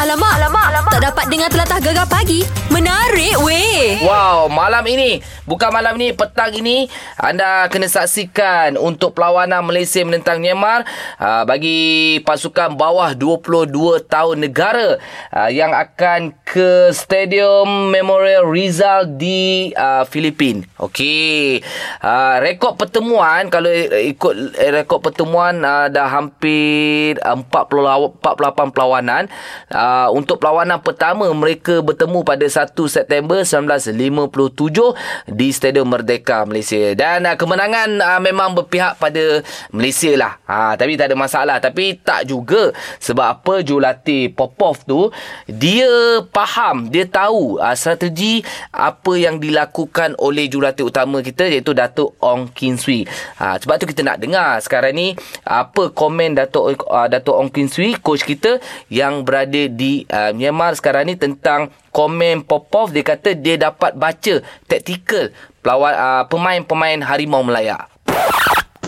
Alamak, 0.00 0.32
alamak, 0.40 0.64
alamak. 0.72 0.92
Tak 0.96 1.02
dapat 1.12 1.24
dengar 1.28 1.52
telatah 1.52 1.76
gegar 1.76 2.08
pagi. 2.08 2.40
Menarik 2.72 3.36
weh. 3.44 4.00
Wow, 4.00 4.48
malam 4.48 4.80
ini 4.88 5.20
Bukan 5.44 5.68
malam 5.74 5.98
ni, 5.98 6.14
petang 6.14 6.54
ini 6.54 6.86
Anda 7.18 7.66
kena 7.66 7.90
saksikan 7.90 8.78
Untuk 8.78 9.18
perlawanan 9.18 9.66
Malaysia 9.66 9.98
menentang 10.06 10.38
Myanmar 10.38 10.86
uh, 11.18 11.42
Bagi 11.42 12.22
pasukan 12.22 12.78
bawah 12.78 13.12
22 13.18 14.06
tahun 14.06 14.36
negara 14.38 15.02
uh, 15.34 15.50
Yang 15.50 15.72
akan 15.74 16.20
ke 16.46 16.94
Stadium 16.94 17.90
Memorial 17.90 18.46
Rizal 18.46 19.10
di 19.18 19.74
uh, 19.74 20.06
Filipin 20.06 20.62
Okey 20.78 21.58
uh, 22.06 22.38
Rekod 22.38 22.78
pertemuan 22.78 23.50
Kalau 23.50 23.68
ikut 23.98 24.54
rekod 24.54 25.02
pertemuan 25.02 25.60
uh, 25.66 25.90
Dah 25.90 26.06
hampir 26.06 27.18
40, 27.18 27.50
48 27.50 28.22
perlawanan 28.70 29.26
uh, 29.74 29.89
Untuk 30.10 30.42
perlawanan 30.42 30.82
pertama 30.82 31.28
Mereka 31.30 31.80
bertemu 31.84 32.20
pada 32.26 32.46
1 32.46 32.74
September 32.86 33.42
1957 33.42 35.30
di 35.30 35.48
Stadium 35.50 35.88
Merdeka 35.90 36.42
Malaysia. 36.44 36.94
Dan 36.94 37.26
uh, 37.26 37.36
kemenangan 37.38 37.88
uh, 38.00 38.20
memang 38.22 38.54
berpihak 38.54 38.98
pada 38.98 39.42
Malaysia 39.74 40.12
lah. 40.18 40.38
Ha, 40.46 40.74
tapi 40.76 40.98
tak 40.98 41.12
ada 41.12 41.16
masalah. 41.16 41.56
Tapi 41.62 41.98
tak 42.02 42.26
juga. 42.28 42.74
Sebab 43.00 43.26
apa 43.40 43.54
jurulatih 43.64 44.32
Popov 44.34 44.82
tu, 44.84 45.08
dia 45.46 46.22
faham, 46.30 46.90
dia 46.90 47.06
tahu 47.06 47.58
uh, 47.58 47.74
strategi 47.74 48.42
apa 48.70 49.12
yang 49.16 49.38
dilakukan 49.38 50.18
oleh 50.18 50.46
jurulatih 50.50 50.86
utama 50.86 51.22
kita 51.22 51.46
iaitu 51.46 51.72
Datuk 51.72 52.18
Ong 52.22 52.50
Kin 52.52 52.76
Swee. 52.76 53.06
Ha, 53.40 53.56
sebab 53.58 53.80
tu 53.80 53.86
kita 53.88 54.04
nak 54.04 54.18
dengar 54.20 54.58
sekarang 54.60 54.94
ni 54.94 55.08
apa 55.46 55.90
komen 55.94 56.36
Datuk 56.36 56.86
uh, 56.86 57.08
Datuk 57.08 57.36
Ong 57.36 57.50
Kin 57.50 57.70
Swee, 57.70 57.96
coach 57.98 58.26
kita 58.26 58.58
yang 58.90 59.22
berada 59.22 59.69
di 59.70 60.04
uh, 60.10 60.34
Myanmar 60.34 60.74
sekarang 60.74 61.06
ni 61.06 61.14
tentang 61.14 61.70
komen 61.94 62.42
Popov 62.42 62.90
dia 62.90 63.06
kata 63.06 63.38
dia 63.38 63.54
dapat 63.56 63.94
baca 63.94 64.42
taktikal 64.66 65.30
pelawan 65.62 65.94
uh, 65.94 66.24
pemain-pemain 66.26 67.00
Harimau 67.06 67.46
Melaya. 67.46 67.86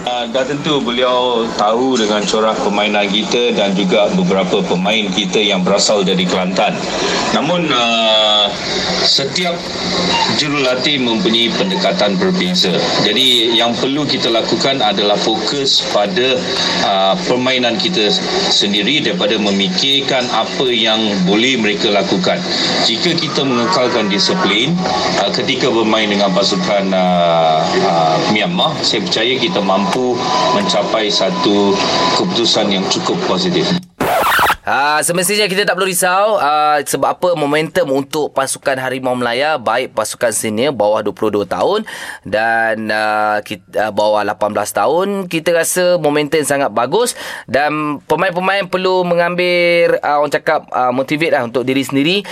Uh, 0.03 0.27
dah 0.34 0.42
tentu 0.42 0.83
beliau 0.83 1.47
tahu 1.55 1.95
dengan 1.95 2.27
corak 2.27 2.58
permainan 2.58 3.06
kita 3.06 3.55
dan 3.55 3.70
juga 3.78 4.11
beberapa 4.19 4.59
pemain 4.67 5.06
kita 5.14 5.39
yang 5.39 5.62
berasal 5.62 6.03
dari 6.03 6.27
Kelantan. 6.27 6.75
Namun 7.39 7.70
uh, 7.70 8.50
setiap 9.06 9.55
jurulatih 10.42 10.98
mempunyai 11.03 11.55
pendekatan 11.55 12.19
berbeza. 12.19 12.75
Jadi 13.06 13.55
yang 13.55 13.78
perlu 13.78 14.03
kita 14.03 14.27
lakukan 14.27 14.83
adalah 14.83 15.14
fokus 15.14 15.86
pada 15.94 16.34
uh, 16.83 17.14
permainan 17.31 17.78
kita 17.78 18.11
sendiri 18.50 19.06
daripada 19.06 19.39
memikirkan 19.39 20.27
apa 20.34 20.66
yang 20.70 20.98
boleh 21.31 21.62
mereka 21.62 21.94
lakukan. 21.94 22.42
Jika 22.91 23.14
kita 23.14 23.47
mengekalkan 23.47 24.11
disiplin 24.11 24.75
uh, 25.22 25.31
ketika 25.31 25.70
bermain 25.70 26.11
dengan 26.11 26.34
pasukan 26.34 26.91
uh, 26.91 27.62
uh, 27.87 28.16
Myanmar, 28.34 28.75
saya 28.83 29.05
percaya 29.05 29.34
kita 29.37 29.62
mampu 29.62 29.92
mampu 29.93 30.17
mencapai 30.57 31.12
satu 31.12 31.77
keputusan 32.17 32.73
yang 32.73 32.85
cukup 32.89 33.21
positif. 33.29 33.69
Uh, 34.63 35.03
semestinya 35.03 35.51
kita 35.51 35.67
tak 35.67 35.75
perlu 35.75 35.91
risau. 35.91 36.39
Uh, 36.39 36.79
sebab 36.87 37.19
apa? 37.19 37.29
Momentum 37.35 37.99
untuk 37.99 38.31
pasukan 38.31 38.79
Harimau 38.79 39.19
Melaya 39.19 39.59
baik 39.59 39.91
pasukan 39.91 40.31
senior 40.31 40.71
bawah 40.71 41.03
22 41.03 41.51
tahun 41.51 41.83
dan 42.23 42.87
uh, 42.87 43.43
kita, 43.43 43.91
uh, 43.91 43.93
bawah 43.93 44.23
18 44.23 44.55
tahun 44.71 45.07
kita 45.27 45.51
rasa 45.51 45.99
momentum 45.99 46.39
sangat 46.47 46.71
bagus 46.71 47.19
dan 47.51 47.99
pemain-pemain 48.07 48.71
perlu 48.71 49.03
mengambil 49.03 49.99
uh, 49.99 50.23
orang 50.23 50.31
cakap 50.31 50.71
uh, 50.71 50.95
motivate 50.95 51.35
lah 51.35 51.43
untuk 51.43 51.67
diri 51.67 51.83
sendiri. 51.83 52.23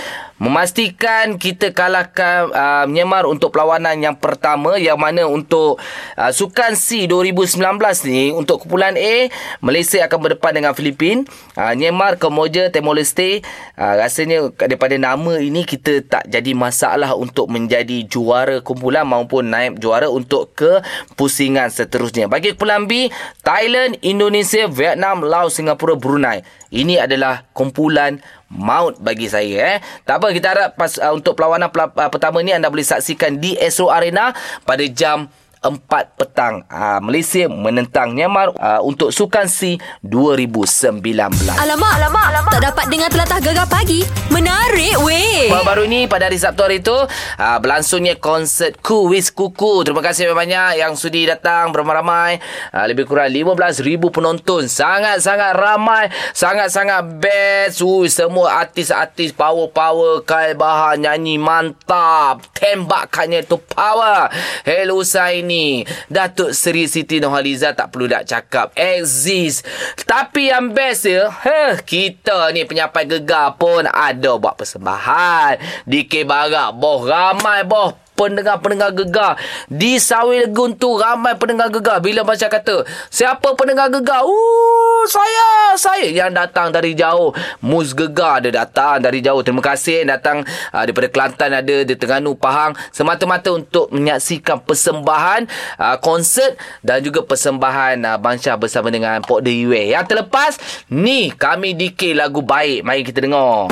Memastikan 0.41 1.37
kita 1.37 1.69
kalahkan 1.69 2.49
uh, 2.49 2.85
Myanmar 2.89 3.29
untuk 3.29 3.53
perlawanan 3.53 3.93
yang 4.01 4.17
pertama 4.17 4.73
yang 4.73 4.97
mana 4.97 5.29
untuk 5.29 5.77
uh, 6.17 6.31
Sukan 6.33 6.73
C 6.73 7.05
2019 7.05 7.61
ni 8.09 8.33
untuk 8.33 8.65
kumpulan 8.65 8.97
A 8.97 9.29
Malaysia 9.61 10.01
akan 10.01 10.17
berdepan 10.17 10.57
dengan 10.57 10.73
Filipin. 10.73 11.29
Uh, 11.53 11.77
Myanmar 11.77 12.17
Kemboja, 12.21 12.69
Timor 12.69 13.01
Leste 13.01 13.41
uh, 13.81 13.97
rasanya 13.97 14.53
daripada 14.53 14.93
nama 15.01 15.41
ini 15.41 15.65
kita 15.65 16.05
tak 16.05 16.29
jadi 16.29 16.53
masalah 16.53 17.17
untuk 17.17 17.49
menjadi 17.49 18.05
juara 18.05 18.61
kumpulan 18.61 19.09
maupun 19.09 19.49
naik 19.49 19.81
juara 19.81 20.05
untuk 20.05 20.53
ke 20.53 20.85
pusingan 21.17 21.73
seterusnya. 21.73 22.29
Bagi 22.29 22.53
kumpulan 22.53 22.85
B, 22.85 23.09
Thailand, 23.41 23.97
Indonesia, 24.05 24.69
Vietnam, 24.69 25.25
Laos, 25.25 25.57
Singapura, 25.57 25.97
Brunei. 25.97 26.45
Ini 26.69 27.03
adalah 27.03 27.49
kumpulan 27.51 28.21
maut 28.47 28.99
bagi 28.99 29.27
saya 29.27 29.75
eh. 29.75 29.77
Tak 30.03 30.21
apa 30.21 30.27
kita 30.31 30.47
harap 30.53 30.69
pas, 30.77 30.91
uh, 31.01 31.11
untuk 31.17 31.33
perlawanan 31.33 31.73
uh, 31.73 32.09
pertama 32.13 32.43
ni 32.45 32.53
anda 32.53 32.69
boleh 32.69 32.85
saksikan 32.85 33.41
di 33.41 33.57
Astro 33.57 33.89
Arena 33.89 34.35
pada 34.67 34.85
jam 34.85 35.31
4 35.61 36.17
petang 36.17 36.65
uh, 36.73 36.97
Malaysia 37.05 37.45
menentang 37.45 38.17
Myanmar 38.17 38.49
uh, 38.57 38.81
untuk 38.81 39.13
Sukan 39.13 39.45
C 39.45 39.77
2019. 40.01 41.05
Alamak, 41.53 41.93
alamak, 42.01 42.25
alamak. 42.33 42.51
Tak 42.57 42.65
dapat 42.73 42.85
dengar 42.89 43.13
telatah 43.13 43.37
gegar 43.37 43.69
pagi. 43.69 44.01
Menarik 44.33 44.97
weh. 45.05 45.53
Baru-baru 45.53 45.85
ni 45.85 46.09
pada 46.09 46.25
hari 46.25 46.41
Sabtu 46.41 46.65
hari 46.65 46.81
tu 46.81 46.97
uh, 46.97 47.57
berlangsungnya 47.61 48.17
konsert 48.17 48.81
Kuis 48.81 49.29
Kuku. 49.29 49.85
Terima 49.85 50.01
kasih 50.01 50.33
banyak 50.33 50.81
yang 50.81 50.97
sudi 50.97 51.29
datang 51.29 51.69
beramai-ramai. 51.69 52.41
Uh, 52.73 52.85
lebih 52.89 53.05
kurang 53.05 53.29
15,000 53.29 54.01
penonton. 54.09 54.65
Sangat-sangat 54.65 55.53
ramai. 55.53 56.09
Sangat-sangat 56.33 57.21
best. 57.21 57.85
Uh, 57.85 58.09
semua 58.09 58.65
artis-artis 58.65 59.29
power-power. 59.29 60.25
Kai 60.25 60.57
Bahar 60.57 60.97
nyanyi 60.97 61.37
mantap. 61.37 62.49
Tembakannya 62.57 63.45
tu 63.45 63.61
power. 63.61 64.33
Hello 64.65 65.05
Usaini 65.05 65.50
ni. 65.51 65.83
Datuk 66.07 66.55
Seri 66.55 66.87
Siti 66.87 67.19
Nurhaliza 67.19 67.75
tak 67.75 67.91
perlu 67.91 68.07
nak 68.07 68.23
cakap. 68.23 68.71
Exist 68.79 69.67
tapi 70.07 70.47
yang 70.51 70.71
best 70.71 71.07
dia 71.07 71.27
huh, 71.27 71.75
kita 71.83 72.51
ni 72.55 72.63
penyampai 72.63 73.03
gegar 73.07 73.59
pun 73.59 73.83
ada 73.87 74.39
buat 74.39 74.55
persembahan. 74.55 75.83
DK 75.83 76.23
Barak 76.23 76.79
boh 76.79 77.03
ramai 77.03 77.67
boh 77.67 78.00
pendengar-pendengar 78.15 78.93
gegar. 78.93 79.33
Di 79.67 79.97
Sawi 79.97 80.45
Legun 80.45 80.77
tu 80.77 80.99
ramai 80.99 81.33
pendengar 81.39 81.73
gegar. 81.73 81.97
Bila 82.03 82.21
macam 82.21 82.47
kata 82.47 82.85
siapa 83.09 83.55
pendengar 83.57 83.89
gegar? 83.89 84.23
Uh 84.25 85.03
saya 85.09 85.77
saya. 85.77 86.07
Yang 86.09 86.31
datang 86.37 86.69
dari 86.69 86.93
jauh. 86.93 87.33
Mus 87.63 87.95
gegar 87.97 88.43
dia 88.43 88.53
datang 88.53 89.01
dari 89.01 89.23
jauh. 89.23 89.41
Terima 89.41 89.63
kasih 89.63 90.05
datang 90.05 90.45
uh, 90.45 90.83
daripada 90.85 91.07
Kelantan 91.09 91.51
ada 91.57 91.75
di 91.81 91.93
Terengganu 91.97 92.37
Pahang. 92.37 92.77
Semata-mata 92.93 93.49
untuk 93.53 93.89
menyaksikan 93.89 94.61
persembahan 94.61 95.49
uh, 95.81 95.97
konsert 95.99 96.57
dan 96.85 97.01
juga 97.01 97.25
persembahan 97.25 97.97
uh, 98.05 98.57
bersama 98.57 98.93
dengan 98.93 99.21
Pok 99.25 99.41
Dewi 99.41 99.91
yang 99.91 100.05
terlepas 100.05 100.57
ni 100.91 101.33
kami 101.33 101.73
DK 101.73 102.13
lagu 102.17 102.45
baik. 102.45 102.85
Mari 102.85 103.01
kita 103.07 103.25
dengar 103.25 103.71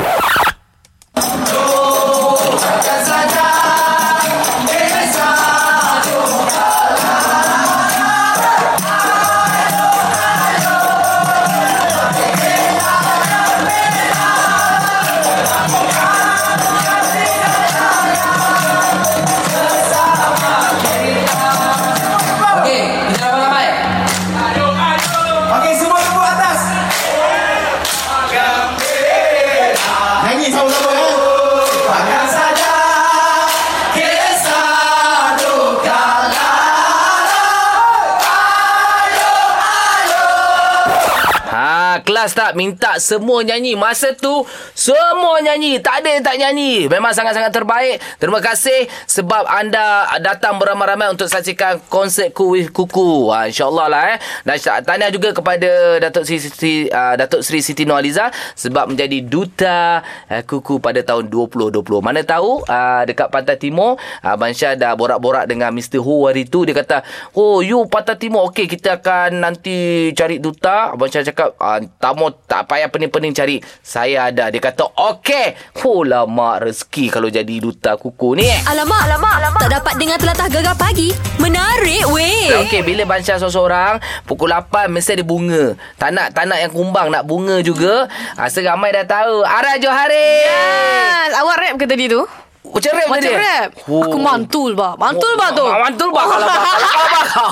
kelas 42.19 42.35
tak 42.35 42.51
minta 42.59 42.99
semua 42.99 43.39
nyanyi? 43.47 43.79
Masa 43.79 44.11
tu 44.11 44.43
semua 44.75 45.39
nyanyi. 45.39 45.79
Tak 45.79 46.03
ada 46.03 46.09
yang 46.19 46.19
tak 46.19 46.35
nyanyi. 46.35 46.91
Memang 46.91 47.15
sangat-sangat 47.15 47.47
terbaik. 47.55 48.03
Terima 48.19 48.43
kasih 48.43 48.91
sebab 49.07 49.47
anda 49.47 50.03
datang 50.19 50.59
beramai-ramai 50.59 51.15
untuk 51.15 51.31
saksikan 51.31 51.79
konsert 51.87 52.35
Kuih 52.35 52.67
Kuku. 52.67 53.31
Ha, 53.31 53.47
insyaAllah 53.47 53.87
lah 53.87 54.03
eh. 54.11 54.17
Dan 54.43 54.59
tanya 54.83 55.07
juga 55.07 55.31
kepada 55.31 55.95
Datuk 56.03 56.27
Sri 56.27 56.43
Siti, 56.43 56.91
uh, 56.91 57.15
Datuk 57.15 57.39
Sri 57.39 57.63
Siti 57.63 57.87
Noaliza 57.87 58.27
sebab 58.59 58.91
menjadi 58.91 59.23
duta 59.23 60.03
uh, 60.03 60.43
Kuku 60.43 60.83
pada 60.83 60.99
tahun 60.99 61.31
2020 61.31 61.79
mana 62.03 62.19
tahu 62.19 62.67
uh, 62.67 63.07
dekat 63.07 63.31
Pantai 63.31 63.55
Timur 63.55 63.95
uh, 63.95 64.35
Bansyah 64.35 64.75
dah 64.75 64.91
borak-borak 64.99 65.47
dengan 65.47 65.71
Mr. 65.71 66.03
Hu 66.03 66.27
hari 66.27 66.43
tu. 66.51 66.67
Dia 66.67 66.75
kata 66.75 66.99
oh 67.39 67.63
you 67.63 67.87
Pantai 67.87 68.19
Timur 68.19 68.51
okey 68.51 68.67
kita 68.67 68.99
akan 68.99 69.39
nanti 69.39 70.11
cari 70.11 70.43
duta. 70.43 70.91
Bansyah 70.99 71.23
cakap 71.23 71.55
uh, 71.55 71.79
Kamu 72.09 72.49
tak 72.49 72.65
payah 72.65 72.89
pening-pening 72.89 73.37
cari. 73.37 73.61
Saya 73.85 74.33
ada. 74.33 74.49
Dia 74.49 74.57
kata, 74.57 74.81
okey. 75.13 75.77
Oh, 75.85 76.01
lama 76.01 76.57
rezeki 76.57 77.13
kalau 77.13 77.29
jadi 77.29 77.61
duta 77.61 78.01
kuku 78.01 78.33
ni. 78.33 78.49
Alamak, 78.65 79.05
alamak, 79.05 79.33
alamak. 79.37 79.61
Tak 79.61 79.71
dapat 79.77 79.93
dengar 80.01 80.17
telatah 80.17 80.49
gegar 80.49 80.73
pagi. 80.73 81.13
Menarik 81.37 82.09
weh. 82.09 82.49
Okey, 82.65 82.81
bila 82.81 83.05
bansya 83.05 83.37
seorang-seorang, 83.37 84.01
pukul 84.25 84.49
8 84.49 84.89
mesti 84.89 85.21
ada 85.21 85.21
bunga. 85.21 85.77
Tak 86.01 86.09
nak, 86.09 86.33
tak 86.33 86.49
nak 86.49 86.57
yang 86.57 86.73
kumbang, 86.73 87.13
nak 87.13 87.29
bunga 87.29 87.61
juga. 87.61 88.09
Ha, 88.41 88.49
seramai 88.49 88.89
dah 88.89 89.05
tahu. 89.05 89.45
Ara 89.45 89.77
Johari. 89.77 90.49
Yes. 90.49 91.37
Awak 91.37 91.57
rap 91.61 91.73
ke 91.77 91.85
tadi 91.85 92.09
tu? 92.09 92.25
Macam 92.69 92.91
rap 92.91 93.07
Macam 93.09 93.33
rap. 93.35 93.69
Oh. 93.85 94.01
Aku 94.01 94.17
mantul 94.17 94.71
bah. 94.71 94.93
Mantul 94.95 95.33
bah 95.35 95.49
tu. 95.51 95.63
Ma- 95.63 95.81
Mantul 95.81 96.09
bah 96.09 96.23
kalau 96.23 96.47
kau. 97.29 97.49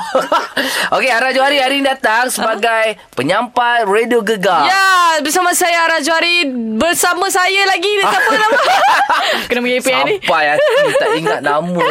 Okey, 0.94 1.10
Ara 1.10 1.30
Johari 1.30 1.58
hari 1.58 1.76
ini 1.78 1.86
datang 1.86 2.28
sebagai 2.28 2.98
penyampai 3.12 3.84
Radio 3.84 4.22
Gegar. 4.22 4.64
Ya, 4.64 4.88
bersama 5.20 5.52
saya 5.52 5.84
Ara 5.84 5.98
Johari 6.00 6.46
bersama 6.76 7.26
saya 7.28 7.66
lagi 7.66 7.90
siapa 8.00 8.32
nama? 8.32 8.60
Kena 9.50 9.60
mengipi 9.60 9.90
ni. 9.90 10.16
Sampai 10.18 10.46
hati 10.48 10.74
tak 10.96 11.10
ingat 11.16 11.40
nama. 11.42 11.86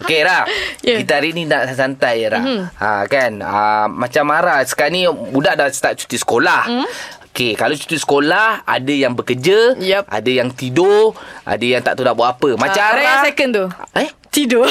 Okey 0.00 0.20
Ra 0.20 0.40
Ya. 0.80 0.98
Kita 0.98 1.12
hari 1.14 1.32
ni 1.32 1.44
nak 1.44 1.70
santai 1.70 2.26
Ra 2.26 2.38
Mhm. 2.38 2.60
ha, 2.74 2.90
Kan 3.06 3.40
ha, 3.40 3.64
Macam 3.86 4.28
Ara 4.28 4.60
Sekarang 4.62 4.92
ni 4.92 5.02
Budak 5.06 5.54
dah 5.54 5.68
start 5.68 5.96
cuti 5.96 6.16
sekolah 6.16 6.62
Mhm. 6.66 6.86
Okey, 7.34 7.58
kalau 7.58 7.74
cuti 7.74 7.98
sekolah 7.98 8.62
ada 8.62 8.94
yang 8.94 9.10
bekerja, 9.10 9.74
Yup. 9.74 10.06
ada 10.06 10.30
yang 10.30 10.54
tidur, 10.54 11.18
ada 11.42 11.58
yang 11.60 11.82
tak 11.82 11.98
tahu 11.98 12.06
nak 12.06 12.14
buat 12.14 12.30
apa. 12.30 12.54
Macam 12.54 12.78
Ah, 12.78 12.94
Ara. 12.94 13.02
yang 13.02 13.18
second 13.26 13.50
tu. 13.50 13.64
Eh? 13.98 14.06
Tidur. 14.34 14.66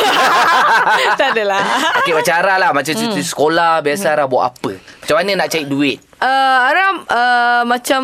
tak 1.19 1.31
adalah. 1.31 1.63
Okey, 1.97 2.11
macam 2.11 2.33
Ara 2.35 2.55
lah. 2.59 2.69
Macam 2.69 2.91
cuti 2.91 3.15
Hmm. 3.15 3.25
sekolah, 3.25 3.79
biasa 3.79 4.11
Ara 4.11 4.27
buat 4.27 4.51
apa? 4.51 4.75
Macam 4.75 5.15
mana 5.15 5.31
nak 5.37 5.47
cari 5.47 5.63
duit? 5.65 5.97
Uh, 6.15 6.29
Aram 6.63 7.03
uh, 7.03 7.63
macam 7.65 7.99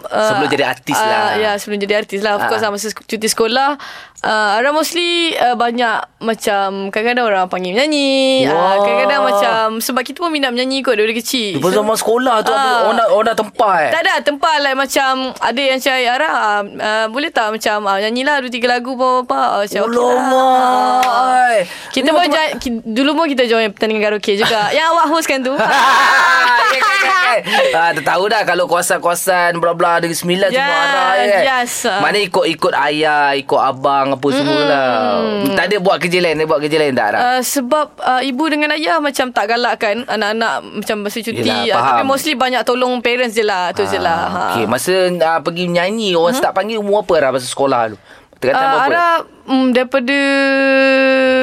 uh, 0.00 0.22
Sebelum 0.24 0.46
jadi 0.48 0.64
artis 0.68 0.94
lah. 0.94 1.34
Ya, 1.34 1.50
sebelum 1.56 1.78
jadi 1.80 1.98
artis 1.98 2.22
lah. 2.22 2.38
Of 2.38 2.40
Ah. 2.40 2.48
course 2.48 2.62
lah 2.62 2.70
masa 2.70 2.94
cuti 2.94 3.26
sekolah 3.26 3.74
uh, 4.22 4.50
Aram 4.54 4.70
mostly 4.72 5.34
uh, 5.34 5.58
banyak 5.58 5.98
macam 6.20 6.94
kadang-kadang 6.94 7.26
orang 7.26 7.46
panggil 7.46 7.74
menyanyi. 7.74 8.46
Uh, 8.46 8.54
kadang-kadang 8.78 9.18
macam 9.24 9.58
sebab 9.80 9.98
kita 10.00 10.22
pun 10.22 10.30
minat 10.30 10.54
menyanyi 10.54 10.78
kot 10.80 10.94
dari 10.94 11.10
kecil. 11.10 11.58
Lepas 11.58 11.74
zaman 11.74 11.96
sekolah 11.96 12.36
tu, 12.40 12.54
Ah. 12.54 12.86
orang, 12.86 13.10
orang 13.10 13.26
dah 13.26 13.36
tempat. 13.36 13.82
Tak 13.90 14.00
ada 14.00 14.14
tempat 14.22 14.56
like 14.60 14.78
macam 14.78 15.12
ada 15.34 15.58
yang 15.60 15.78
cakap 15.80 16.06
Ara 16.12 16.30
uh, 16.30 16.62
uh, 16.62 17.06
boleh 17.10 17.30
tak 17.30 17.50
macam 17.50 17.82
uh, 17.82 17.98
nyanyilah 17.98 18.36
dua 18.38 18.50
tiga 18.52 18.70
lagu 18.70 18.94
apa-apa. 18.94 19.40
Uh, 19.42 19.60
macam, 19.66 19.80
okey 19.82 19.98
lah. 19.98 20.95
Ah. 20.98 21.46
ai. 21.46 21.58
Kita 21.88 22.08
pun 22.08 22.24
join, 22.24 22.50
ki- 22.56 22.84
dulu 22.84 23.10
pun 23.14 23.26
kita 23.26 23.44
join 23.44 23.68
pertandingan 23.68 24.02
karaoke 24.06 24.32
juga. 24.34 24.68
yang 24.76 24.92
awak 24.92 25.06
hostkan 25.08 25.40
tu. 25.40 25.52
ya, 25.56 25.66
kan, 26.76 26.96
kan, 26.98 27.00
kan. 27.02 27.38
Ah, 27.72 27.90
dah 27.92 28.04
tahu 28.06 28.24
dah 28.26 28.42
kalau 28.42 28.64
kawasan-kawasan 28.66 29.56
bla-bla 29.56 29.98
Negeri 29.98 30.16
Sembilan 30.16 30.48
Yes, 30.48 30.56
semua 30.56 30.76
arah 30.78 31.06
kan. 31.12 31.42
yes. 31.44 31.72
Mana 31.98 32.16
ikut-ikut 32.18 32.72
ayah, 32.72 33.32
ikut 33.34 33.60
abang 33.60 34.14
apa 34.14 34.26
semua 34.30 34.60
lah. 34.62 34.90
Tak 35.52 35.64
ada 35.66 35.76
buat 35.78 35.96
kerja 35.98 36.18
lain, 36.18 36.36
dia 36.36 36.46
buat 36.46 36.60
kerja 36.60 36.76
lain 36.76 36.92
tak 36.92 37.06
Ara? 37.06 37.18
Uh, 37.18 37.40
sebab 37.40 37.86
uh, 37.98 38.22
ibu 38.22 38.44
dengan 38.46 38.72
ayah 38.72 38.96
macam 38.98 39.28
tak 39.28 39.46
galakkan 39.48 40.04
anak-anak 40.06 40.54
macam 40.80 40.96
masa 41.02 41.18
cuti. 41.20 41.42
Yelah, 41.42 41.64
uh, 41.72 41.84
tapi 41.92 42.02
mostly 42.02 42.34
banyak 42.34 42.62
tolong 42.62 42.98
parents 43.00 43.32
je 43.32 43.44
lah. 43.44 43.70
Tu 43.70 43.84
je 43.84 43.98
lah. 43.98 44.20
Ha. 44.26 44.40
Okey, 44.52 44.64
masa 44.66 44.94
uh, 45.06 45.38
pergi 45.40 45.66
menyanyi 45.66 46.12
orang 46.12 46.32
start 46.32 46.52
panggil 46.52 46.78
umur 46.78 47.02
apa 47.02 47.12
Ara 47.16 47.28
masa 47.30 47.46
sekolah 47.46 47.92
tu? 47.92 47.96
Tingkatan 48.36 48.64
Uh? 48.66 48.84
Ara 48.84 49.08
mm, 49.46 49.66
daripada 49.72 50.18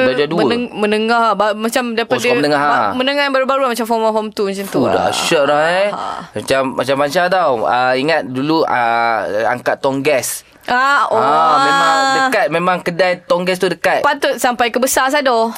Darjah 0.08 0.28
dua? 0.28 0.40
meneng, 0.44 0.64
menengah 0.76 1.34
ba, 1.34 1.56
macam 1.56 1.96
daripada 1.96 2.20
sekolah 2.20 2.38
menengah, 2.38 2.60
ha? 2.60 2.92
menengah 2.92 3.22
yang 3.26 3.34
baru-baru 3.34 3.62
macam 3.72 3.86
form 3.88 4.02
1 4.04 4.14
form 4.14 4.28
2 4.30 4.52
macam 4.52 4.66
tu. 4.68 4.72
Tu 4.72 4.80
lah. 4.84 4.94
dahsyat 5.08 5.44
dah 5.48 5.62
eh. 5.64 5.88
Ha. 5.90 6.04
Macam 6.36 6.60
macam 6.76 6.96
Masya 7.00 7.22
tau. 7.32 7.52
Uh, 7.64 7.94
ingat 7.96 8.22
dulu 8.28 8.62
uh, 8.62 9.20
angkat 9.50 9.80
tong 9.80 10.04
gas. 10.04 10.44
Ah, 10.64 11.04
oh. 11.12 11.20
Ah, 11.20 11.56
memang 11.60 11.96
dekat 12.16 12.46
memang 12.48 12.76
kedai 12.80 13.20
tong 13.28 13.44
gas 13.44 13.60
tu 13.60 13.68
dekat. 13.68 14.00
Patut 14.00 14.40
sampai 14.40 14.72
ke 14.72 14.80
besar 14.80 15.12
sado. 15.12 15.52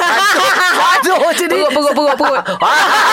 Aduh, 0.98 1.16
macam. 1.22 1.46
Perut, 1.46 1.70
perut, 1.70 1.92
perut, 1.94 2.14
perut. 2.18 2.42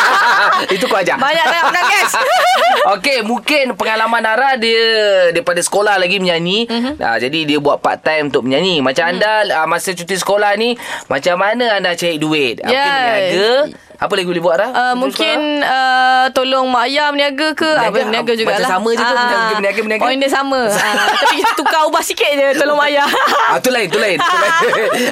Itu 0.74 0.90
kau 0.90 0.98
ajar. 0.98 1.22
Banyak 1.22 1.46
tak 1.46 1.62
makan 1.70 1.84
gas. 1.94 2.12
Okey, 2.98 3.18
mungkin 3.22 3.78
pengalaman 3.78 4.26
Ara 4.26 4.58
dia 4.58 4.82
daripada 5.30 5.62
sekolah 5.62 6.02
lagi 6.02 6.18
menyanyi. 6.18 6.66
Mhm. 6.66 6.74
Mm-hmm. 6.74 6.94
Uh, 7.06 7.18
jadi 7.22 7.40
dia 7.46 7.58
buat 7.62 7.78
part 7.86 8.02
time 8.02 8.34
untuk 8.34 8.42
menyanyi. 8.42 8.67
Macam 8.84 9.04
mm. 9.08 9.12
anda 9.16 9.32
uh, 9.64 9.68
masa 9.70 9.96
cuti 9.96 10.16
sekolah 10.20 10.54
ni, 10.60 10.76
macam 11.08 11.40
mana 11.40 11.80
anda 11.80 11.96
cari 11.96 12.20
duit? 12.20 12.60
Apa 12.60 12.76
Yes. 12.76 13.87
Apa 13.98 14.14
lagi 14.14 14.26
boleh 14.26 14.40
buat 14.40 14.54
Ara? 14.54 14.70
Uh, 14.70 14.94
mungkin 14.96 15.60
uh, 15.60 16.30
tolong 16.30 16.70
mak 16.70 16.86
ayah 16.86 17.10
berniaga 17.10 17.50
ke? 17.52 17.66
Berniaga? 17.66 17.82
Ah, 17.82 17.90
berniaga 17.90 18.30
Macam 18.30 18.38
jugalah. 18.38 18.70
sama 18.70 18.88
je 18.88 18.96
tu, 18.96 19.04
Ah, 19.04 19.10
berniaga, 19.10 19.52
berniaga, 19.52 19.80
berniaga. 19.82 20.02
Point 20.06 20.20
dia 20.20 20.30
sama. 20.30 20.60
Ah, 20.78 21.10
tapi 21.18 21.42
tukar 21.58 21.82
ubah 21.84 22.00
sikit 22.00 22.30
je 22.30 22.56
tolong 22.56 22.74
mak 22.74 22.88
ayah. 22.88 23.04
Ah, 23.50 23.58
tu 23.58 23.68
lain, 23.68 23.90
tu 23.90 23.98
lain. 23.98 24.16
Tu 24.16 24.38
lain. 24.38 24.54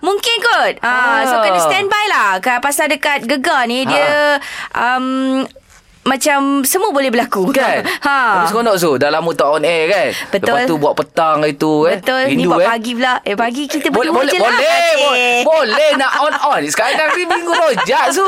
Mungkin 0.00 0.36
kot. 0.40 0.74
Ah, 0.80 1.22
so 1.22 1.34
Ah. 1.34 1.42
kena 1.42 1.58
standby 1.58 2.04
lah. 2.08 2.28
Pasal 2.58 2.88
dekat 2.88 3.24
Gegar 3.24 3.64
ni 3.64 3.84
dia 3.84 4.38
um, 4.72 5.44
macam 6.08 6.64
semua 6.64 6.88
boleh 6.88 7.12
berlaku. 7.12 7.52
Kan 7.52 7.84
ha. 8.08 8.40
Tapi 8.40 8.46
seronok 8.48 8.76
so 8.80 8.96
Dah 8.96 9.12
lama 9.12 9.30
tak 9.36 9.48
on 9.48 9.62
air 9.62 9.84
kan 9.86 10.08
Betul. 10.32 10.48
Lepas 10.48 10.62
tu 10.64 10.74
buat 10.80 10.94
petang 10.96 11.38
itu 11.44 11.84
kan 11.84 11.96
Betul. 12.00 12.22
Ni 12.24 12.32
Rindu, 12.34 12.48
buat 12.48 12.64
eh? 12.64 12.68
pagi 12.68 12.90
pula. 12.96 13.14
Eh 13.22 13.36
pagi 13.36 13.62
kita 13.68 13.88
boleh 13.92 14.10
boleh 14.10 14.32
je 14.32 14.40
boleh, 14.40 14.48
lah. 14.48 14.92
boleh 14.96 15.28
Eh. 15.28 15.40
boleh 15.44 15.90
nak 15.98 16.12
on 16.20 16.34
on 16.54 16.62
sekarang 16.64 17.10
ni 17.12 17.24
minggu 17.24 17.52
rojak 17.52 18.06
so 18.16 18.24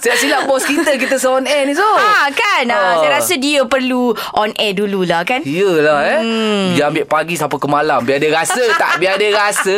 silap-silap 0.00 0.48
bos 0.48 0.64
kita 0.64 0.96
kita 0.96 1.16
on 1.28 1.44
air 1.44 1.68
ni 1.68 1.74
so 1.76 1.84
Ha 1.84 2.30
kan 2.30 2.64
ha. 2.70 2.78
Ah. 2.78 2.92
Saya 3.02 3.10
rasa 3.18 3.34
dia 3.36 3.62
perlu 3.66 4.14
On 4.32 4.50
air 4.56 4.72
dululah 4.72 5.26
kan 5.26 5.42
Iyalah 5.42 6.00
eh 6.06 6.20
hmm. 6.22 6.64
Dia 6.78 6.88
ambil 6.88 7.04
pagi 7.04 7.34
sampai 7.34 7.58
ke 7.58 7.66
malam 7.66 8.00
Biar 8.02 8.16
dia 8.16 8.30
rasa 8.30 8.62
tak 8.78 9.02
Biar 9.02 9.18
dia 9.18 9.34
rasa 9.34 9.76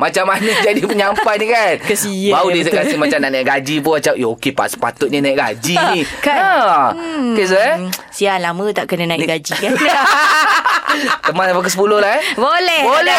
Macam 0.00 0.24
mana 0.26 0.50
jadi 0.66 0.80
penyampai 0.80 1.34
ni 1.38 1.46
kan 1.46 1.74
Kesian, 1.84 2.32
Baru 2.34 2.48
dia 2.50 2.64
betul. 2.64 2.80
rasa 2.80 2.94
macam 2.96 3.18
nak 3.20 3.30
naik 3.30 3.46
gaji 3.46 3.76
pun 3.84 3.92
Macam 4.00 4.14
Ya 4.16 4.26
okey 4.32 4.50
pak 4.50 4.66
sepatutnya 4.72 5.18
naik 5.20 5.36
gaji 5.36 5.74
ni 5.92 6.00
Kan? 6.20 6.38
ha. 6.40 6.63
Hmm. 6.66 7.34
Okay 7.34 7.46
so 7.46 7.56
eh 7.56 7.76
Sial 8.10 8.42
lama 8.42 8.64
tak 8.74 8.90
kena 8.90 9.06
naik 9.06 9.26
gaji 9.26 9.54
kan 9.54 9.72
Teman 11.26 11.50
sampai 11.50 11.64
ke 11.66 11.70
10 11.74 12.02
lah 12.02 12.10
eh 12.16 12.22
Boleh 12.38 12.82
Boleh. 12.86 13.18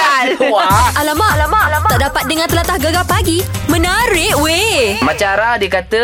Wah 0.51 0.85
Alamak, 0.95 1.31
alamak, 1.39 1.63
alamak. 1.71 1.89
Tak 1.95 2.01
dapat 2.11 2.23
dengar 2.27 2.47
telatah 2.51 2.77
gegar 2.79 3.05
pagi. 3.07 3.39
Menarik 3.71 4.35
weh. 4.43 4.74
Macam 5.15 5.29
Ara 5.31 5.51
dia 5.55 5.69
kata 5.69 6.01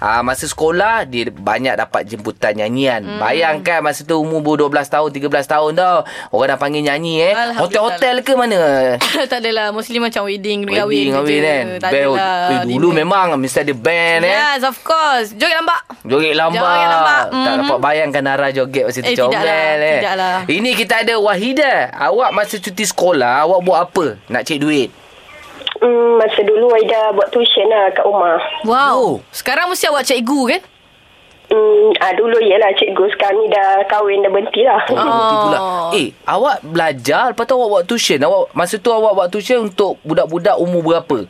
uh, 0.00 0.20
Masa 0.20 0.44
sekolah 0.44 1.04
Dia 1.04 1.28
banyak 1.28 1.76
dapat 1.76 2.02
jemputan 2.04 2.56
nyanyian 2.56 3.04
hmm. 3.04 3.20
Bayangkan 3.20 3.78
masa 3.78 4.02
tu 4.02 4.16
umur 4.16 4.40
12 4.58 4.72
tahun 4.88 5.08
13 5.12 5.28
tahun 5.46 5.70
tau 5.74 5.98
Orang 6.30 6.48
dah 6.48 6.56
panggil 6.56 6.80
nyanyi 6.82 7.20
eh. 7.22 7.34
Hotel-hotel 7.54 8.20
ke 8.20 8.32
mana 8.32 8.96
tak 9.30 9.38
adalah. 9.38 9.68
Mostly 9.68 10.00
macam 10.00 10.24
wedding, 10.24 10.64
kahwin. 10.64 10.88
Wedding 10.88 11.12
kahwin 11.12 11.40
kan 11.40 11.64
Tak 11.78 11.90
adalah. 11.92 12.40
eh, 12.50 12.64
Dulu 12.66 12.88
memang 12.90 13.36
Mesti 13.36 13.60
ada 13.60 13.74
band 13.74 14.22
eh 14.22 14.32
Yes, 14.34 14.62
of 14.62 14.80
course. 14.80 15.34
Joget 15.34 15.54
lambat. 15.54 15.82
Joget 16.02 16.32
lambat. 16.32 16.56
Joget 16.56 16.88
lambat. 16.88 17.24
Tak 17.26 17.52
Mhm. 17.52 17.60
dapat 17.60 17.78
bayangkan 17.78 18.22
Nara 18.22 18.48
joget 18.48 18.84
masa 18.86 18.98
tu 18.98 19.06
Eh, 19.06 19.14
comel 19.14 19.28
tidaklah. 19.30 19.76
eh. 19.84 19.98
Tidaklah. 19.98 20.36
Ini 20.46 20.70
kita 20.72 20.94
ada 21.02 21.14
Wahida. 21.16 21.72
Awak 21.92 22.30
masa 22.30 22.56
cuti 22.56 22.84
sekolah, 22.84 23.44
awak 23.44 23.60
buat 23.60 23.78
apa? 23.82 24.06
Nak 24.26 24.42
cek 24.42 24.58
duit. 24.58 24.88
Hmm, 25.84 26.16
masa 26.16 26.40
dulu 26.40 26.72
Aida 26.72 27.12
buat 27.12 27.28
tuition 27.28 27.68
lah 27.68 27.92
kat 27.92 28.08
rumah. 28.08 28.40
Wow. 28.64 28.96
Oh. 28.96 29.12
Sekarang 29.28 29.68
mesti 29.68 29.84
awak 29.92 30.08
cikgu 30.08 30.56
kan? 30.56 30.62
Hmm, 31.52 31.92
ah, 32.00 32.12
dulu 32.16 32.40
ialah 32.40 32.72
cikgu 32.72 33.04
sekarang 33.12 33.44
ni 33.44 33.52
dah 33.52 33.84
kahwin 33.84 34.24
dah 34.24 34.32
berhenti 34.32 34.64
lah. 34.64 34.80
Oh, 34.88 34.96
berhenti 34.96 35.36
pula. 35.44 35.58
Eh, 35.92 36.08
awak 36.24 36.56
belajar 36.64 37.36
lepas 37.36 37.44
tu 37.44 37.52
awak 37.60 37.68
buat 37.68 37.84
tuition. 37.84 38.16
Awak 38.16 38.56
masa 38.56 38.80
tu 38.80 38.88
awak 38.88 39.12
buat 39.12 39.28
tuition 39.28 39.68
untuk 39.68 40.00
budak-budak 40.08 40.56
umur 40.56 40.80
berapa? 40.80 41.28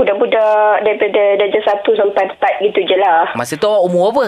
Budak-budak 0.00 0.80
daripada 0.80 1.22
darjah 1.36 1.62
1 1.84 2.00
sampai 2.00 2.32
4 2.32 2.64
gitu 2.64 2.80
je 2.88 2.96
lah. 2.96 3.28
Masa 3.36 3.60
tu 3.60 3.68
awak 3.68 3.84
umur 3.84 4.04
apa? 4.16 4.24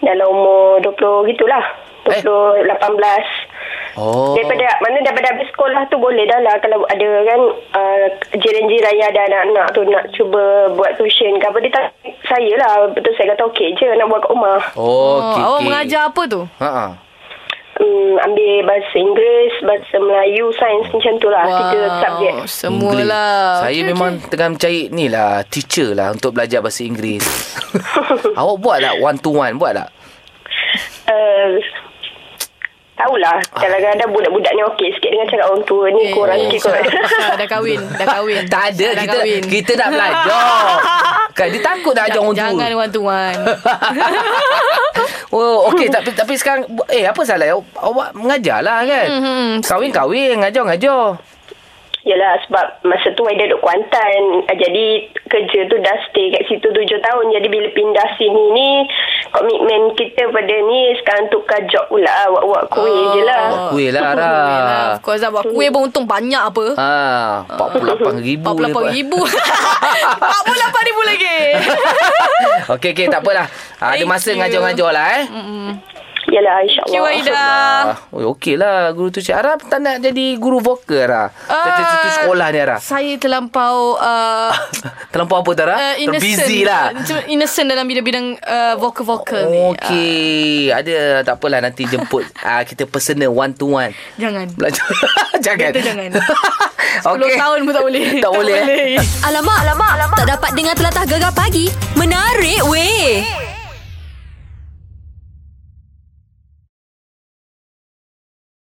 Dalam 0.00 0.32
umur 0.32 0.80
20 0.80 1.28
gitulah. 1.36 1.64
Eh. 2.08 2.24
20, 2.24 2.72
18. 2.72 3.53
Oh. 3.94 4.34
Daripada 4.34 4.66
mana 4.80 4.98
daripada 5.00 5.30
habis 5.30 5.46
sekolah 5.48 5.86
tu 5.86 5.96
boleh 5.96 6.26
dah 6.26 6.42
lah 6.42 6.58
kalau 6.58 6.82
ada 6.84 7.08
kan 7.22 7.40
uh, 7.72 8.06
jiran-jiran 8.34 8.94
yang 8.94 9.08
ada 9.08 9.20
anak-anak 9.24 9.66
tu 9.70 9.80
nak 9.84 10.04
cuba 10.10 10.42
buat 10.70 10.94
tuition 10.94 11.38
ke 11.38 11.46
apa 11.46 11.58
dia 11.58 11.70
tak 11.70 11.84
saya 12.24 12.52
lah 12.56 12.90
betul 12.90 13.14
saya 13.14 13.32
kata 13.32 13.46
okey 13.48 13.70
je 13.74 13.86
nak 13.94 14.06
buat 14.06 14.20
kat 14.20 14.30
rumah 14.30 14.58
Oh, 14.74 15.22
okey. 15.30 15.40
awak 15.40 15.54
okey. 15.54 15.66
mengajar 15.66 16.00
apa 16.08 16.22
tu? 16.26 16.40
Ha 16.58 16.66
ah. 16.66 16.90
um, 17.76 18.14
ambil 18.20 18.50
bahasa 18.64 18.94
Inggeris 18.94 19.54
bahasa 19.60 19.96
Melayu 19.96 20.44
sains 20.54 20.86
macam 20.88 21.14
tu 21.16 21.28
lah 21.28 21.44
tiga 21.44 21.78
subjek 22.00 22.34
Semualah. 22.46 23.62
Saya 23.62 23.78
Okey, 23.78 23.90
memang 23.90 24.10
okey. 24.16 24.26
tengah 24.26 24.48
mencari 24.50 24.80
ni 24.90 25.06
lah 25.06 25.42
teacher 25.44 25.94
lah 25.94 26.10
untuk 26.10 26.34
belajar 26.34 26.58
bahasa 26.58 26.82
Inggeris. 26.82 27.22
awak 28.40 28.56
buat 28.58 28.78
tak 28.80 28.94
one 28.98 29.18
to 29.18 29.30
one? 29.30 29.54
Buat 29.54 29.72
tak? 29.76 29.88
uh, 31.06 31.50
tahulah 32.94 33.36
kadang-kadang 33.58 34.10
budak-budak 34.14 34.52
ni 34.54 34.62
okey 34.70 34.88
sikit 34.94 35.10
dengan 35.10 35.26
cakap 35.26 35.46
orang 35.50 35.64
tua 35.66 35.84
ni 35.90 36.02
kurang 36.14 36.38
sikit 36.46 36.60
kot 36.62 36.72
dah, 36.78 37.34
dah 37.34 37.48
kahwin, 37.50 37.80
dah 37.98 38.06
kahwin. 38.06 38.42
Tak 38.46 38.62
ada. 38.70 38.86
Dah 38.94 39.02
Kita, 39.02 39.16
kahwin. 39.18 39.42
kita 39.50 39.72
nak 39.74 39.88
belajar. 39.90 40.46
kan 41.38 41.46
dia 41.50 41.60
takut 41.60 41.92
nak 41.92 42.04
ajar 42.06 42.20
orang 42.22 42.36
tua. 42.38 42.46
Jangan 42.54 42.88
to 42.94 43.00
one. 43.02 43.40
Oh, 45.34 45.66
okey 45.74 45.90
tapi 45.90 46.14
tapi 46.14 46.38
sekarang 46.38 46.62
eh 46.86 47.10
apa 47.10 47.18
salah 47.26 47.58
awak, 47.58 47.66
awak 47.82 48.08
mengajar 48.14 48.62
lah 48.62 48.86
kan? 48.86 49.06
Mhm. 49.10 49.48
Kahwin-kahwin, 49.66 50.38
ngajar-ngajar. 50.38 51.18
Yalah 52.04 52.36
sebab 52.44 52.64
masa 52.84 53.08
tu 53.12 53.24
Aida 53.24 53.48
duduk 53.48 53.64
Kuantan 53.64 54.22
Ah, 54.44 54.52
Jadi 54.52 54.86
kerja 55.24 55.64
tu 55.66 55.76
dah 55.78 55.96
stay 56.04 56.28
kat 56.30 56.44
situ 56.44 56.68
tujuh 56.68 57.00
tahun 57.00 57.32
Jadi 57.32 57.48
bila 57.48 57.68
pindah 57.72 58.08
sini 58.14 58.44
ni 58.52 58.70
Komitmen 59.32 59.96
kita 59.96 60.28
pada 60.28 60.52
ni 60.62 60.92
Sekarang 61.00 61.32
tukar 61.32 61.64
job 61.64 61.88
pula 61.88 62.28
Buat-buat 62.28 62.64
kuih 62.68 63.04
je 63.10 63.22
lah 63.24 63.42
Buat 63.48 63.64
kuih 63.72 63.88
lah, 63.88 64.02
Ara. 64.04 64.20
Kuih 64.20 64.60
lah. 64.60 64.84
Of 64.92 65.00
course 65.00 65.20
lah. 65.20 65.30
Buat 65.32 65.44
kuih 65.48 65.68
pun 65.68 65.80
untung 65.84 66.04
banyak 66.04 66.42
apa. 66.44 66.64
Ah, 66.76 67.32
48 67.48 68.20
ribu. 68.20 68.52
48 68.52 68.94
ribu 68.94 69.18
48 69.24 70.88
ribu 70.88 71.00
lagi 71.02 71.36
okey, 72.74 72.90
okey, 72.92 73.06
tak 73.08 73.20
apalah. 73.20 73.48
Ah, 73.80 73.96
ada 73.96 74.04
masa 74.04 74.32
you. 74.32 74.38
ngajar-ngajar 74.38 74.88
lah 74.90 75.06
eh. 75.20 75.24
Yalah 76.30 76.64
Thank 76.64 76.88
you 76.88 77.04
insyaAllah 77.04 77.12
Aida 77.12 77.32
Ah, 77.34 77.96
oh, 78.10 78.32
okey 78.32 78.54
lah 78.56 78.88
guru 78.96 79.12
tu 79.12 79.20
Cik 79.20 79.34
Ara 79.36 79.60
tak 79.60 79.80
nak 79.80 80.00
jadi 80.00 80.36
guru 80.40 80.58
vokal 80.58 81.04
Ara. 81.04 81.28
Uh, 81.48 82.00
tu 82.00 82.08
sekolah 82.22 82.46
ni 82.48 82.58
Ara. 82.60 82.76
Saya 82.80 83.12
terlampau 83.20 84.00
uh, 84.00 84.50
Terlampau 85.12 85.44
apa 85.44 85.50
tu 85.52 85.62
Ara? 85.62 85.76
uh, 85.76 85.94
innocent 86.00 86.24
Busy 86.24 86.64
lah. 86.64 86.96
Uh, 86.96 87.22
innocent 87.28 87.66
dalam 87.68 87.84
bidang-bidang 87.84 88.26
uh, 88.40 88.74
vokal-vokal 88.80 89.42
ni 89.52 89.60
Okey, 89.74 90.72
ada 90.72 90.96
tak 91.22 91.36
apalah 91.36 91.60
nanti 91.60 91.84
jemput 91.84 92.24
ah 92.48 92.64
kita 92.64 92.88
personal 92.88 93.30
one 93.30 93.52
to 93.52 93.76
one. 93.76 93.92
Jangan 94.16 94.48
Belajar. 94.56 94.84
jangan. 95.44 95.70
Kita 95.76 95.82
jangan. 95.84 96.08
10 96.14 97.20
Okey. 97.20 97.36
tahun 97.36 97.58
pun 97.66 97.72
tak 97.74 97.84
boleh 97.84 98.02
Tak 98.22 98.30
boleh, 98.32 98.56
eh? 98.64 99.02
Alamak, 99.26 99.58
alamak, 99.66 99.90
alamak. 99.98 100.18
Tak 100.24 100.28
dapat 100.38 100.50
dengar 100.56 100.74
telatah 100.78 101.04
gegar 101.04 101.32
pagi. 101.34 101.66
Menarik 101.98 102.62
weh. 102.70 103.43